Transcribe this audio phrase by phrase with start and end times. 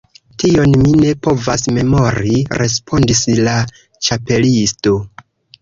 [0.43, 3.55] "Tion mi ne povas memori," respondis la
[4.09, 4.99] Ĉapelisto.